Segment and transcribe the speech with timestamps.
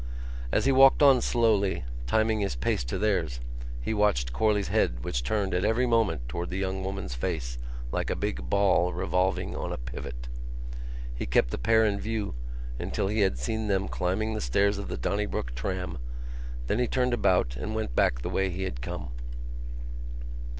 [0.51, 3.39] As he walked on slowly, timing his pace to theirs,
[3.83, 7.59] he watched Corley's head which turned at every moment towards the young woman's face
[7.91, 10.27] like a big ball revolving on a pivot.
[11.13, 12.33] He kept the pair in view
[12.79, 15.99] until he had seen them climbing the stairs of the Donnybrook tram;
[16.65, 19.09] then he turned about and went back the way he had come.